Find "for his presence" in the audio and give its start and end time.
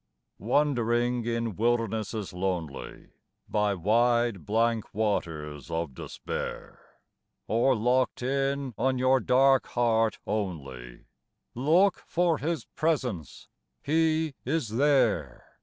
12.07-13.47